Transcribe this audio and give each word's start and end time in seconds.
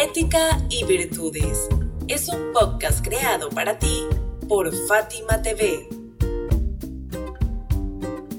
Ética 0.00 0.64
y 0.70 0.84
Virtudes 0.84 1.68
es 2.06 2.28
un 2.28 2.52
podcast 2.52 3.04
creado 3.04 3.48
para 3.48 3.80
ti 3.80 4.04
por 4.48 4.72
Fátima 4.86 5.42
TV. 5.42 5.88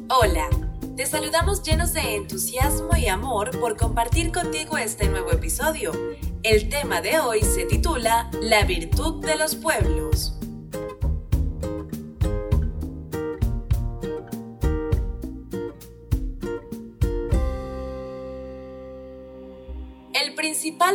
Hola, 0.08 0.48
te 0.96 1.06
saludamos 1.06 1.62
llenos 1.62 1.92
de 1.92 2.16
entusiasmo 2.16 2.96
y 2.96 3.08
amor 3.08 3.60
por 3.60 3.76
compartir 3.76 4.32
contigo 4.32 4.78
este 4.78 5.10
nuevo 5.10 5.34
episodio. 5.34 5.92
El 6.44 6.70
tema 6.70 7.02
de 7.02 7.20
hoy 7.20 7.42
se 7.42 7.66
titula 7.66 8.32
La 8.42 8.64
virtud 8.64 9.22
de 9.22 9.36
los 9.36 9.58
pueblos. 9.58 10.39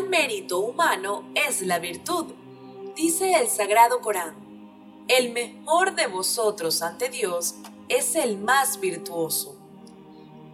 Mérito 0.03 0.59
humano 0.59 1.25
es 1.35 1.63
la 1.63 1.79
virtud, 1.79 2.27
dice 2.97 3.35
el 3.35 3.49
Sagrado 3.49 4.01
Corán. 4.01 4.35
El 5.07 5.33
mejor 5.33 5.95
de 5.95 6.09
vosotros 6.09 6.83
ante 6.83 7.09
Dios 7.09 7.55
es 7.89 8.17
el 8.17 8.37
más 8.37 8.81
virtuoso. 8.81 9.57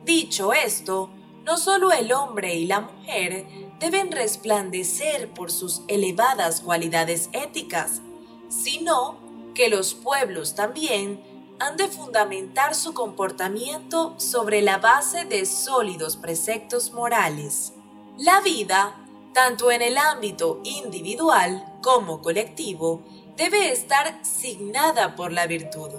Dicho 0.04 0.52
esto, 0.52 1.10
no 1.44 1.56
solo 1.56 1.90
el 1.90 2.12
hombre 2.12 2.54
y 2.54 2.66
la 2.66 2.80
mujer 2.80 3.46
deben 3.78 4.12
resplandecer 4.12 5.32
por 5.32 5.50
sus 5.50 5.82
elevadas 5.88 6.60
cualidades 6.60 7.30
éticas, 7.32 8.02
sino 8.48 9.18
que 9.54 9.68
los 9.68 9.94
pueblos 9.94 10.54
también 10.54 11.22
han 11.58 11.76
de 11.76 11.88
fundamentar 11.88 12.74
su 12.74 12.94
comportamiento 12.94 14.14
sobre 14.18 14.62
la 14.62 14.78
base 14.78 15.24
de 15.24 15.46
sólidos 15.46 16.16
preceptos 16.16 16.92
morales. 16.92 17.72
La 18.16 18.40
vida, 18.40 18.99
tanto 19.32 19.70
en 19.70 19.82
el 19.82 19.96
ámbito 19.98 20.60
individual 20.64 21.64
como 21.82 22.20
colectivo, 22.20 23.02
debe 23.36 23.70
estar 23.72 24.24
signada 24.24 25.16
por 25.16 25.32
la 25.32 25.46
virtud. 25.46 25.90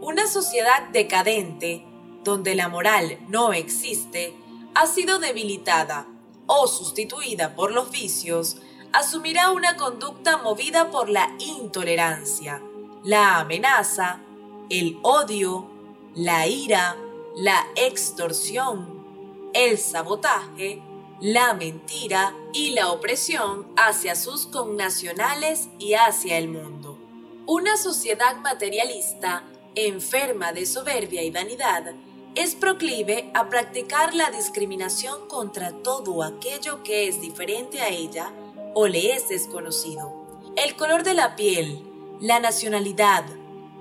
Una 0.00 0.26
sociedad 0.26 0.88
decadente, 0.92 1.84
donde 2.24 2.54
la 2.54 2.68
moral 2.68 3.18
no 3.28 3.52
existe, 3.52 4.34
ha 4.74 4.86
sido 4.86 5.18
debilitada 5.18 6.06
o 6.46 6.66
sustituida 6.66 7.54
por 7.54 7.72
los 7.72 7.90
vicios, 7.90 8.56
asumirá 8.92 9.50
una 9.50 9.76
conducta 9.76 10.38
movida 10.38 10.90
por 10.90 11.08
la 11.08 11.34
intolerancia, 11.38 12.62
la 13.04 13.38
amenaza, 13.38 14.20
el 14.68 14.98
odio, 15.02 15.70
la 16.14 16.46
ira, 16.46 16.96
la 17.36 17.66
extorsión, 17.76 19.04
el 19.52 19.78
sabotaje, 19.78 20.82
la 21.20 21.52
mentira 21.52 22.34
y 22.52 22.70
la 22.70 22.90
opresión 22.90 23.66
hacia 23.76 24.14
sus 24.14 24.46
connacionales 24.46 25.68
y 25.78 25.94
hacia 25.94 26.38
el 26.38 26.48
mundo. 26.48 26.98
Una 27.46 27.76
sociedad 27.76 28.36
materialista, 28.36 29.44
enferma 29.74 30.52
de 30.52 30.64
soberbia 30.64 31.22
y 31.22 31.30
vanidad, 31.30 31.94
es 32.34 32.54
proclive 32.54 33.30
a 33.34 33.48
practicar 33.48 34.14
la 34.14 34.30
discriminación 34.30 35.28
contra 35.28 35.72
todo 35.72 36.22
aquello 36.22 36.82
que 36.82 37.08
es 37.08 37.20
diferente 37.20 37.80
a 37.80 37.88
ella 37.88 38.32
o 38.74 38.86
le 38.86 39.12
es 39.12 39.28
desconocido. 39.28 40.12
El 40.56 40.74
color 40.76 41.02
de 41.02 41.14
la 41.14 41.36
piel, 41.36 41.82
la 42.20 42.40
nacionalidad, 42.40 43.24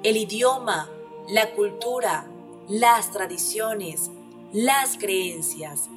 el 0.04 0.18
idioma, 0.18 0.90
la 1.30 1.52
cultura, 1.52 2.28
las 2.68 3.12
tradiciones, 3.12 4.10
las 4.52 4.98
creencias. 4.98 5.90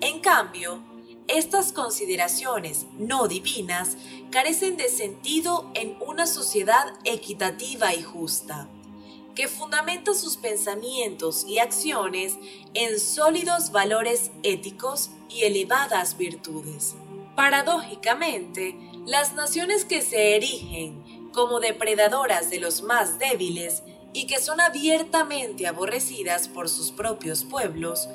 En 0.00 0.20
cambio, 0.20 0.82
estas 1.28 1.72
consideraciones 1.72 2.86
no 2.98 3.28
divinas 3.28 3.96
carecen 4.30 4.76
de 4.76 4.88
sentido 4.88 5.70
en 5.74 5.96
una 6.00 6.26
sociedad 6.26 6.94
equitativa 7.04 7.94
y 7.94 8.02
justa, 8.02 8.66
que 9.34 9.46
fundamenta 9.46 10.14
sus 10.14 10.36
pensamientos 10.38 11.44
y 11.46 11.58
acciones 11.58 12.38
en 12.74 12.98
sólidos 12.98 13.72
valores 13.72 14.30
éticos 14.42 15.10
y 15.28 15.42
elevadas 15.42 16.16
virtudes. 16.16 16.94
Paradójicamente, 17.36 18.76
las 19.06 19.34
naciones 19.34 19.84
que 19.84 20.02
se 20.02 20.36
erigen 20.36 21.30
como 21.32 21.60
depredadoras 21.60 22.50
de 22.50 22.58
los 22.58 22.82
más 22.82 23.18
débiles 23.18 23.82
y 24.12 24.26
que 24.26 24.40
son 24.40 24.60
abiertamente 24.60 25.66
aborrecidas 25.66 26.48
por 26.48 26.68
sus 26.68 26.90
propios 26.90 27.44
pueblos, 27.44 28.08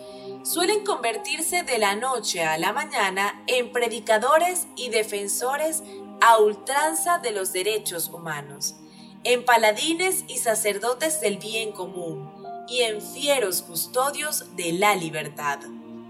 suelen 0.46 0.86
convertirse 0.86 1.64
de 1.64 1.80
la 1.80 1.96
noche 1.96 2.44
a 2.44 2.60
la 2.60 2.72
mañana 2.72 3.44
en 3.48 3.72
predicadores 3.72 4.68
y 4.76 4.90
defensores 4.90 5.82
a 6.22 6.38
ultranza 6.38 7.18
de 7.18 7.32
los 7.32 7.52
derechos 7.52 8.10
humanos, 8.10 8.76
en 9.24 9.44
paladines 9.44 10.24
y 10.28 10.38
sacerdotes 10.38 11.20
del 11.20 11.38
bien 11.38 11.72
común 11.72 12.32
y 12.68 12.84
en 12.84 13.02
fieros 13.02 13.64
custodios 13.64 14.56
de 14.56 14.74
la 14.74 14.96
libertad. 14.96 15.60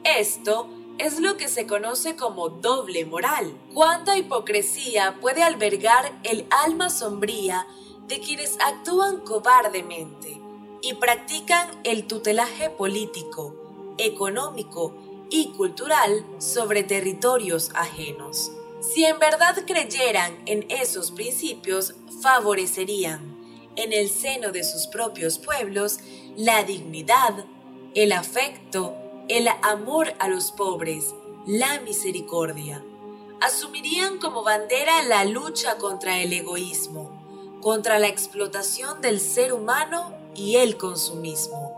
Esto 0.03 0.67
es 0.97 1.19
lo 1.21 1.37
que 1.37 1.47
se 1.47 1.65
conoce 1.65 2.17
como 2.17 2.49
doble 2.49 3.05
moral. 3.05 3.57
¿Cuánta 3.73 4.17
hipocresía 4.17 5.17
puede 5.21 5.43
albergar 5.43 6.11
el 6.23 6.45
alma 6.65 6.89
sombría 6.89 7.65
de 8.07 8.19
quienes 8.19 8.57
actúan 8.59 9.21
cobardemente 9.21 10.41
y 10.81 10.93
practican 10.95 11.67
el 11.83 12.05
tutelaje 12.05 12.69
político, 12.69 13.64
económico 13.97 14.95
y 15.29 15.51
cultural 15.53 16.25
sobre 16.37 16.83
territorios 16.83 17.71
ajenos. 17.75 18.51
Si 18.81 19.03
en 19.05 19.17
verdad 19.19 19.63
creyeran 19.65 20.37
en 20.45 20.65
esos 20.69 21.11
principios, 21.11 21.95
favorecerían, 22.21 23.35
en 23.75 23.93
el 23.93 24.09
seno 24.09 24.51
de 24.51 24.63
sus 24.63 24.87
propios 24.87 25.39
pueblos, 25.39 25.99
la 26.35 26.63
dignidad, 26.63 27.45
el 27.93 28.11
afecto, 28.11 28.95
el 29.27 29.47
amor 29.63 30.13
a 30.19 30.27
los 30.27 30.51
pobres, 30.51 31.13
la 31.45 31.79
misericordia. 31.81 32.83
Asumirían 33.41 34.19
como 34.19 34.43
bandera 34.43 35.01
la 35.03 35.25
lucha 35.25 35.77
contra 35.77 36.19
el 36.21 36.31
egoísmo, 36.33 37.59
contra 37.61 37.99
la 37.99 38.07
explotación 38.07 39.01
del 39.01 39.19
ser 39.19 39.51
humano 39.51 40.13
y 40.35 40.57
el 40.57 40.77
consumismo. 40.77 41.74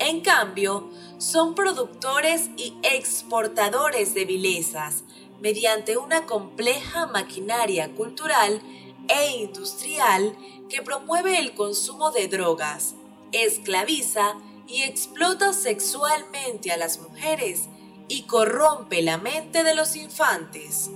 En 0.00 0.22
cambio, 0.22 0.88
son 1.18 1.54
productores 1.54 2.48
y 2.56 2.74
exportadores 2.82 4.14
de 4.14 4.24
vilezas 4.24 5.04
mediante 5.42 5.98
una 5.98 6.24
compleja 6.24 7.06
maquinaria 7.06 7.94
cultural 7.94 8.62
e 9.08 9.36
industrial 9.36 10.34
que 10.70 10.80
promueve 10.80 11.38
el 11.38 11.54
consumo 11.54 12.12
de 12.12 12.28
drogas, 12.28 12.94
esclaviza 13.32 14.36
y 14.66 14.84
explota 14.84 15.52
sexualmente 15.52 16.72
a 16.72 16.78
las 16.78 16.98
mujeres 16.98 17.68
y 18.08 18.22
corrompe 18.22 19.02
la 19.02 19.18
mente 19.18 19.64
de 19.64 19.74
los 19.74 19.96
infantes. 19.96 20.90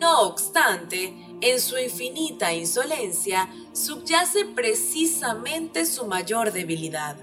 No 0.00 0.20
obstante, 0.20 1.14
en 1.40 1.60
su 1.60 1.78
infinita 1.78 2.52
insolencia 2.52 3.48
subyace 3.72 4.44
precisamente 4.44 5.86
su 5.86 6.06
mayor 6.06 6.52
debilidad 6.52 7.16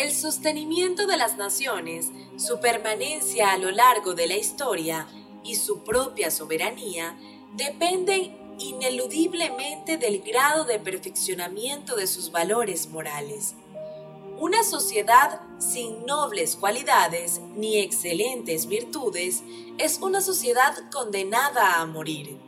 el 0.00 0.14
sostenimiento 0.14 1.06
de 1.06 1.18
las 1.18 1.36
naciones, 1.36 2.08
su 2.38 2.58
permanencia 2.58 3.52
a 3.52 3.58
lo 3.58 3.70
largo 3.70 4.14
de 4.14 4.26
la 4.26 4.36
historia 4.36 5.06
y 5.44 5.56
su 5.56 5.84
propia 5.84 6.30
soberanía 6.30 7.18
dependen 7.54 8.34
ineludiblemente 8.58 9.98
del 9.98 10.22
grado 10.22 10.64
de 10.64 10.78
perfeccionamiento 10.78 11.96
de 11.96 12.06
sus 12.06 12.32
valores 12.32 12.88
morales. 12.88 13.54
Una 14.38 14.62
sociedad 14.62 15.42
sin 15.58 16.06
nobles 16.06 16.56
cualidades 16.56 17.42
ni 17.54 17.78
excelentes 17.78 18.66
virtudes 18.68 19.42
es 19.76 19.98
una 20.00 20.22
sociedad 20.22 20.76
condenada 20.90 21.78
a 21.78 21.84
morir. 21.84 22.38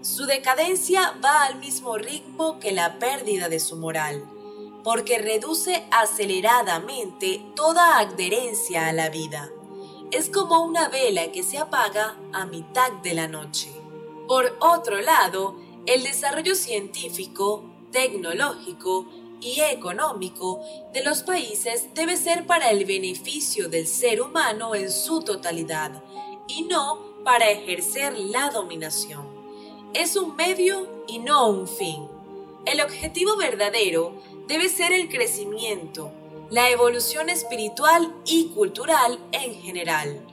Su 0.00 0.24
decadencia 0.24 1.12
va 1.22 1.42
al 1.42 1.56
mismo 1.56 1.98
ritmo 1.98 2.58
que 2.58 2.72
la 2.72 2.98
pérdida 2.98 3.50
de 3.50 3.60
su 3.60 3.76
moral 3.76 4.31
porque 4.82 5.18
reduce 5.18 5.84
aceleradamente 5.90 7.44
toda 7.54 7.98
adherencia 7.98 8.88
a 8.88 8.92
la 8.92 9.08
vida. 9.08 9.50
es 10.10 10.28
como 10.28 10.62
una 10.62 10.88
vela 10.90 11.32
que 11.32 11.42
se 11.42 11.56
apaga 11.56 12.18
a 12.34 12.44
mitad 12.44 12.92
de 13.02 13.14
la 13.14 13.28
noche. 13.28 13.72
Por 14.28 14.56
otro 14.60 15.00
lado, 15.00 15.56
el 15.86 16.02
desarrollo 16.02 16.54
científico, 16.54 17.64
tecnológico 17.90 19.06
y 19.40 19.60
económico 19.60 20.60
de 20.92 21.02
los 21.02 21.22
países 21.22 21.94
debe 21.94 22.16
ser 22.16 22.46
para 22.46 22.70
el 22.70 22.84
beneficio 22.84 23.68
del 23.68 23.86
ser 23.86 24.20
humano 24.20 24.74
en 24.74 24.90
su 24.90 25.22
totalidad 25.22 26.02
y 26.46 26.62
no 26.62 27.22
para 27.24 27.50
ejercer 27.50 28.18
la 28.18 28.50
dominación. 28.50 29.26
Es 29.94 30.16
un 30.16 30.36
medio 30.36 31.04
y 31.08 31.18
no 31.18 31.48
un 31.48 31.66
fin. 31.66 32.06
El 32.64 32.80
objetivo 32.80 33.36
verdadero 33.36 34.14
debe 34.48 34.68
ser 34.68 34.92
el 34.92 35.08
crecimiento, 35.08 36.12
la 36.50 36.70
evolución 36.70 37.30
espiritual 37.30 38.14
y 38.24 38.48
cultural 38.48 39.18
en 39.32 39.54
general. 39.54 40.26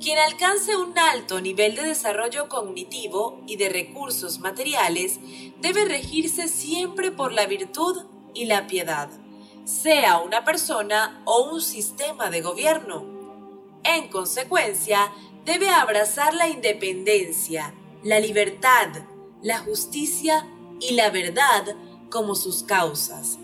Quien 0.00 0.18
alcance 0.18 0.76
un 0.76 0.98
alto 0.98 1.42
nivel 1.42 1.76
de 1.76 1.82
desarrollo 1.82 2.48
cognitivo 2.48 3.42
y 3.46 3.56
de 3.56 3.68
recursos 3.68 4.38
materiales 4.38 5.20
debe 5.60 5.84
regirse 5.84 6.48
siempre 6.48 7.10
por 7.10 7.32
la 7.32 7.44
virtud 7.44 8.04
y 8.32 8.46
la 8.46 8.66
piedad, 8.66 9.10
sea 9.64 10.18
una 10.20 10.44
persona 10.44 11.20
o 11.26 11.50
un 11.50 11.60
sistema 11.60 12.30
de 12.30 12.40
gobierno. 12.40 13.04
En 13.84 14.08
consecuencia, 14.08 15.12
debe 15.44 15.68
abrazar 15.68 16.32
la 16.32 16.48
independencia, 16.48 17.74
la 18.02 18.20
libertad, 18.20 18.88
la 19.42 19.58
justicia 19.58 20.46
y 20.80 20.92
la 20.92 21.10
verdad 21.10 21.76
como 22.08 22.34
sus 22.34 22.62
causas. 22.62 23.39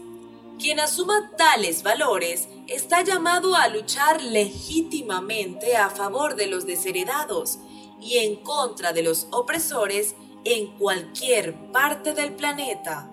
Quien 0.58 0.80
asuma 0.80 1.32
tales 1.36 1.82
valores 1.82 2.48
está 2.66 3.02
llamado 3.02 3.54
a 3.54 3.68
luchar 3.68 4.22
legítimamente 4.22 5.76
a 5.76 5.90
favor 5.90 6.34
de 6.34 6.46
los 6.46 6.64
desheredados 6.64 7.58
y 8.00 8.18
en 8.18 8.36
contra 8.36 8.92
de 8.92 9.02
los 9.02 9.28
opresores 9.32 10.14
en 10.44 10.68
cualquier 10.78 11.54
parte 11.72 12.14
del 12.14 12.32
planeta. 12.34 13.10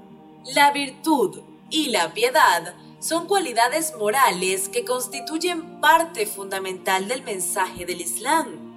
La 0.55 0.71
virtud 0.71 1.41
y 1.69 1.89
la 1.89 2.13
piedad 2.13 2.75
son 2.99 3.27
cualidades 3.27 3.93
morales 3.97 4.69
que 4.69 4.85
constituyen 4.85 5.81
parte 5.81 6.25
fundamental 6.25 7.09
del 7.09 7.23
mensaje 7.23 7.85
del 7.85 7.99
Islam. 7.99 8.73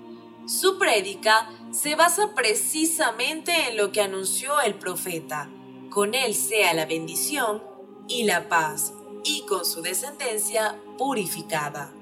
Su 0.48 0.78
prédica 0.78 1.48
se 1.70 1.94
basa 1.94 2.34
precisamente 2.34 3.68
en 3.68 3.76
lo 3.76 3.92
que 3.92 4.00
anunció 4.00 4.60
el 4.60 4.74
profeta. 4.74 5.48
Con 5.90 6.14
él 6.14 6.34
sea 6.34 6.74
la 6.74 6.86
bendición 6.86 7.75
y 8.08 8.24
la 8.24 8.48
paz, 8.48 8.92
y 9.24 9.42
con 9.42 9.64
su 9.64 9.82
descendencia 9.82 10.76
purificada. 10.98 11.92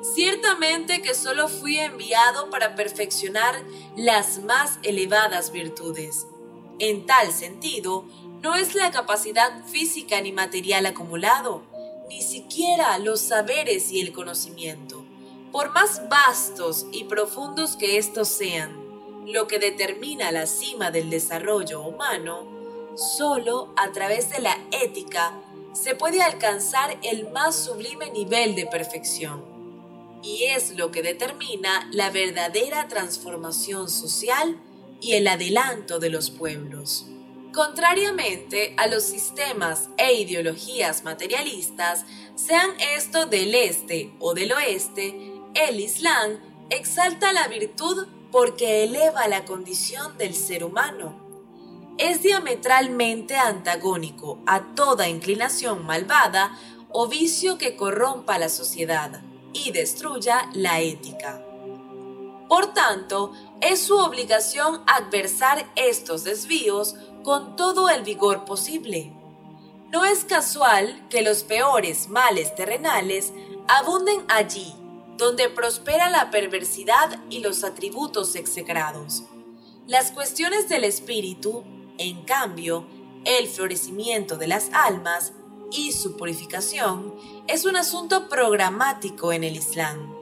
Ciertamente 0.00 1.02
que 1.02 1.14
solo 1.14 1.48
fui 1.48 1.78
enviado 1.78 2.50
para 2.50 2.76
perfeccionar 2.76 3.60
las 3.96 4.42
más 4.44 4.78
elevadas 4.82 5.50
virtudes. 5.50 6.26
En 6.78 7.06
tal 7.06 7.32
sentido, 7.32 8.04
no 8.40 8.54
es 8.54 8.76
la 8.76 8.92
capacidad 8.92 9.64
física 9.66 10.20
ni 10.20 10.30
material 10.30 10.86
acumulado, 10.86 11.62
ni 12.08 12.22
siquiera 12.22 12.96
los 12.98 13.20
saberes 13.20 13.90
y 13.90 14.00
el 14.00 14.12
conocimiento, 14.12 15.04
por 15.50 15.72
más 15.72 16.08
vastos 16.08 16.86
y 16.92 17.04
profundos 17.04 17.76
que 17.76 17.98
estos 17.98 18.28
sean, 18.28 18.76
lo 19.26 19.48
que 19.48 19.58
determina 19.58 20.30
la 20.30 20.46
cima 20.46 20.92
del 20.92 21.10
desarrollo 21.10 21.82
humano 21.82 22.57
Solo 22.98 23.72
a 23.76 23.92
través 23.92 24.28
de 24.30 24.40
la 24.40 24.58
ética 24.72 25.32
se 25.72 25.94
puede 25.94 26.20
alcanzar 26.20 26.98
el 27.04 27.30
más 27.30 27.54
sublime 27.54 28.10
nivel 28.10 28.56
de 28.56 28.66
perfección. 28.66 29.44
Y 30.24 30.46
es 30.46 30.76
lo 30.76 30.90
que 30.90 31.04
determina 31.04 31.88
la 31.92 32.10
verdadera 32.10 32.88
transformación 32.88 33.88
social 33.88 34.58
y 35.00 35.12
el 35.12 35.28
adelanto 35.28 36.00
de 36.00 36.10
los 36.10 36.30
pueblos. 36.30 37.06
Contrariamente 37.54 38.74
a 38.76 38.88
los 38.88 39.04
sistemas 39.04 39.90
e 39.96 40.14
ideologías 40.14 41.04
materialistas, 41.04 42.04
sean 42.34 42.72
esto 42.96 43.26
del 43.26 43.54
este 43.54 44.12
o 44.18 44.34
del 44.34 44.50
oeste, 44.50 45.14
el 45.54 45.78
Islam 45.78 46.40
exalta 46.68 47.32
la 47.32 47.46
virtud 47.46 48.08
porque 48.32 48.82
eleva 48.82 49.28
la 49.28 49.44
condición 49.44 50.18
del 50.18 50.34
ser 50.34 50.64
humano 50.64 51.27
es 51.98 52.22
diametralmente 52.22 53.36
antagónico 53.36 54.38
a 54.46 54.74
toda 54.74 55.08
inclinación 55.08 55.84
malvada 55.84 56.56
o 56.90 57.08
vicio 57.08 57.58
que 57.58 57.76
corrompa 57.76 58.38
la 58.38 58.48
sociedad 58.48 59.20
y 59.52 59.72
destruya 59.72 60.48
la 60.54 60.80
ética. 60.80 61.44
Por 62.48 62.72
tanto, 62.72 63.32
es 63.60 63.80
su 63.82 63.96
obligación 63.98 64.80
adversar 64.86 65.66
estos 65.76 66.24
desvíos 66.24 66.94
con 67.22 67.56
todo 67.56 67.90
el 67.90 68.02
vigor 68.02 68.44
posible. 68.44 69.12
No 69.90 70.04
es 70.04 70.24
casual 70.24 71.06
que 71.10 71.22
los 71.22 71.44
peores 71.44 72.08
males 72.08 72.54
terrenales 72.54 73.32
abunden 73.66 74.24
allí, 74.28 74.72
donde 75.16 75.50
prospera 75.50 76.08
la 76.10 76.30
perversidad 76.30 77.20
y 77.28 77.40
los 77.40 77.64
atributos 77.64 78.34
execrados. 78.34 79.24
Las 79.86 80.12
cuestiones 80.12 80.68
del 80.68 80.84
espíritu 80.84 81.64
en 81.98 82.22
cambio, 82.22 82.86
el 83.24 83.48
florecimiento 83.48 84.36
de 84.36 84.46
las 84.46 84.70
almas 84.72 85.32
y 85.70 85.92
su 85.92 86.16
purificación 86.16 87.14
es 87.46 87.64
un 87.64 87.76
asunto 87.76 88.28
programático 88.28 89.32
en 89.32 89.44
el 89.44 89.56
Islam. 89.56 90.14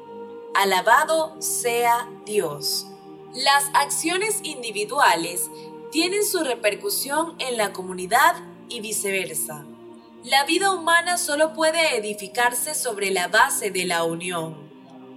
Alabado 0.55 1.37
sea 1.41 2.09
Dios. 2.25 2.87
Las 3.35 3.65
acciones 3.75 4.41
individuales 4.43 5.51
tienen 5.93 6.25
su 6.25 6.43
repercusión 6.43 7.35
en 7.39 7.57
la 7.57 7.73
comunidad 7.73 8.37
y 8.69 8.81
viceversa. 8.81 9.67
La 10.25 10.45
vida 10.45 10.73
humana 10.73 11.19
solo 11.19 11.53
puede 11.53 11.97
edificarse 11.97 12.75
sobre 12.75 13.11
la 13.11 13.29
base 13.29 13.71
de 13.71 13.85
la 13.85 14.03
unión, 14.03 14.57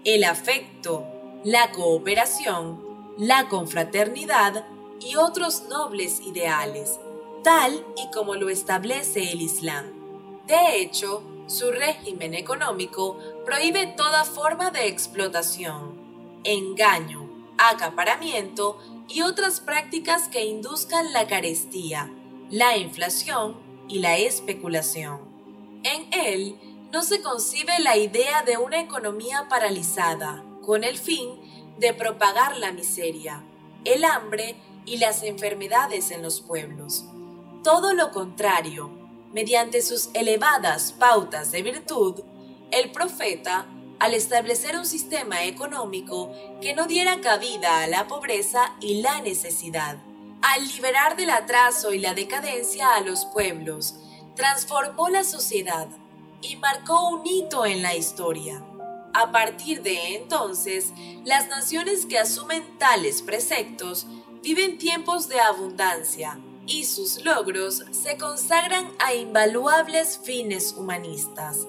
el 0.03 0.23
afecto, 0.23 1.07
la 1.44 1.71
cooperación, 1.71 2.83
la 3.17 3.47
confraternidad 3.47 4.65
y 5.00 5.16
otros 5.16 5.63
nobles 5.69 6.22
ideales, 6.22 7.00
tal 7.44 7.86
y 7.96 8.12
como 8.12 8.36
lo 8.36 8.50
establece 8.50 9.31
el 9.31 9.42
Islam. 9.42 9.94
De 10.46 10.81
hecho, 10.81 11.24
su 11.48 11.72
régimen 11.72 12.34
económico 12.34 13.18
prohíbe 13.46 13.88
toda 13.88 14.24
forma 14.24 14.72
de 14.72 14.88
explotación, 14.88 16.00
engaño, 16.44 17.30
acaparamiento 17.57 18.78
y 19.07 19.22
otras 19.22 19.60
prácticas 19.60 20.28
que 20.28 20.45
induzcan 20.45 21.12
la 21.14 21.28
carestía, 21.28 22.12
la 22.50 22.78
inflación 22.78 23.57
y 23.88 24.00
la 24.00 24.18
especulación. 24.18 25.19
En 25.83 26.07
él 26.14 26.56
no 26.92 27.02
se 27.02 27.21
concibe 27.21 27.80
la 27.80 27.97
idea 27.97 28.44
de 28.44 28.57
una 28.57 28.80
economía 28.80 29.47
paralizada, 29.50 30.44
con 30.62 30.83
el 30.83 30.97
fin 30.97 31.30
de 31.80 31.94
propagar 31.94 32.57
la 32.57 32.71
miseria, 32.71 33.44
el 33.85 34.04
hambre 34.04 34.56
y 34.90 34.98
las 34.98 35.22
enfermedades 35.22 36.10
en 36.10 36.24
los 36.24 36.42
pueblos. 36.42 37.06
Todo 37.64 37.94
lo 37.94 38.12
contrario, 38.12 38.90
mediante 39.31 39.84
sus 39.84 40.10
elevadas 40.14 40.94
pautas 40.94 41.52
de 41.52 41.62
virtud, 41.62 42.22
el 42.72 42.92
profeta, 42.92 43.68
al 44.00 44.14
establecer 44.16 44.78
un 44.78 44.86
sistema 44.86 45.44
económico 45.44 46.31
que 46.62 46.74
no 46.74 46.88
diera 46.88 47.22
cabida 47.22 47.84
a 47.84 47.88
la 47.88 48.08
pobreza 48.08 48.76
y 48.81 49.02
la 49.02 49.22
necesidad, 49.22 49.98
al 50.42 50.68
liberar 50.68 51.16
del 51.16 51.30
atraso 51.30 51.94
y 51.94 52.00
la 52.00 52.14
decadencia 52.14 52.96
a 52.96 53.02
los 53.02 53.26
pueblos, 53.26 53.96
transformó 54.36 55.10
la 55.10 55.24
sociedad 55.24 55.88
y 56.42 56.56
marcó 56.56 57.10
un 57.10 57.28
hito 57.28 57.66
en 57.66 57.84
la 57.84 57.96
historia. 57.96 58.64
A 59.14 59.31
partir 59.31 59.81
de 59.81 60.16
entonces, 60.16 60.94
las 61.26 61.48
naciones 61.50 62.06
que 62.06 62.18
asumen 62.18 62.64
tales 62.78 63.22
preceptos 63.22 64.08
viven 64.42 64.78
tiempos 64.78 65.28
de 65.28 65.40
abundancia 65.40 66.40
y 66.66 66.86
sus 66.86 67.24
logros 67.26 67.84
se 67.92 68.18
consagran 68.18 68.92
a 69.00 69.14
invaluables 69.14 70.19
fines 70.24 70.76
humanistas. 70.78 71.68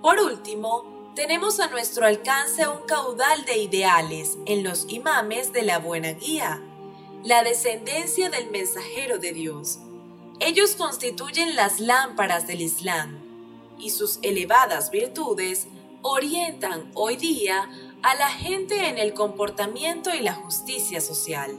Por 0.00 0.18
último, 0.20 1.12
tenemos 1.14 1.60
a 1.60 1.68
nuestro 1.68 2.06
alcance 2.06 2.66
un 2.66 2.86
caudal 2.86 3.44
de 3.44 3.58
ideales 3.58 4.36
en 4.46 4.64
los 4.64 4.86
imames 4.88 5.52
de 5.52 5.62
la 5.62 5.78
buena 5.78 6.12
guía, 6.12 6.60
la 7.22 7.42
descendencia 7.42 8.30
del 8.30 8.50
mensajero 8.50 9.18
de 9.18 9.32
Dios. 9.32 9.78
Ellos 10.40 10.74
constituyen 10.74 11.54
las 11.54 11.78
lámparas 11.78 12.46
del 12.46 12.62
Islam 12.62 13.20
y 13.78 13.90
sus 13.90 14.18
elevadas 14.22 14.90
virtudes 14.90 15.68
orientan 16.02 16.90
hoy 16.94 17.16
día 17.16 17.70
a 18.02 18.14
la 18.16 18.28
gente 18.28 18.88
en 18.88 18.98
el 18.98 19.14
comportamiento 19.14 20.14
y 20.14 20.20
la 20.20 20.34
justicia 20.34 21.00
social. 21.00 21.56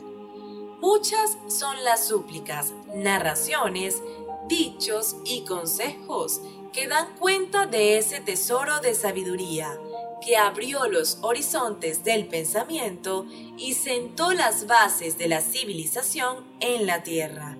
Muchas 0.85 1.39
son 1.47 1.83
las 1.83 2.07
súplicas, 2.07 2.71
narraciones, 2.93 4.03
dichos 4.47 5.15
y 5.25 5.43
consejos 5.43 6.41
que 6.73 6.87
dan 6.87 7.07
cuenta 7.17 7.65
de 7.65 7.97
ese 7.97 8.19
tesoro 8.19 8.81
de 8.81 8.93
sabiduría 8.93 9.79
que 10.23 10.37
abrió 10.37 10.87
los 10.87 11.17
horizontes 11.23 12.03
del 12.03 12.27
pensamiento 12.27 13.25
y 13.57 13.73
sentó 13.73 14.33
las 14.33 14.67
bases 14.67 15.17
de 15.17 15.27
la 15.27 15.41
civilización 15.41 16.45
en 16.59 16.85
la 16.85 17.01
tierra. 17.01 17.57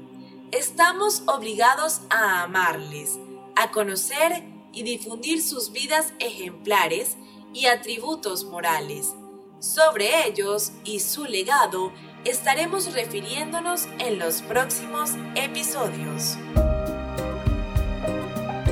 Estamos 0.51 1.23
obligados 1.25 2.01
a 2.11 2.43
amarles, 2.43 3.17
a 3.55 3.71
conocer 3.71 4.43
y 4.71 4.83
difundir 4.83 5.41
sus 5.41 5.71
vidas 5.71 6.13
ejemplares 6.19 7.17
y 7.55 7.65
atributos 7.65 8.43
morales. 8.45 9.15
Sobre 9.57 10.27
ellos 10.27 10.73
y 10.83 10.99
su 10.99 11.25
legado 11.25 11.91
estaremos 12.25 12.91
refiriéndonos 12.93 13.87
en 13.99 14.17
los 14.19 14.41
próximos 14.41 15.11
episodios. 15.35 16.37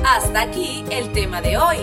Hasta 0.04 0.42
aquí 0.42 0.84
el 0.90 1.10
tema 1.12 1.40
de 1.40 1.56
hoy. 1.56 1.78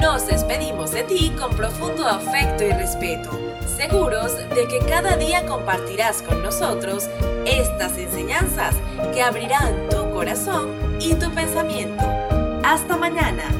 Nos 0.00 0.26
despedimos 0.26 0.92
de 0.92 1.02
ti 1.02 1.30
con 1.38 1.54
profundo 1.54 2.08
afecto 2.08 2.64
y 2.64 2.72
respeto, 2.72 3.38
seguros 3.76 4.34
de 4.48 4.66
que 4.66 4.78
cada 4.88 5.18
día 5.18 5.44
compartirás 5.44 6.22
con 6.22 6.42
nosotros 6.42 7.08
estas 7.44 7.98
enseñanzas 7.98 8.74
que 9.12 9.22
abrirán 9.22 9.88
tu 9.90 10.10
corazón 10.10 10.70
y 11.00 11.12
tu 11.14 11.30
pensamiento. 11.32 12.02
Hasta 12.64 12.96
mañana. 12.96 13.59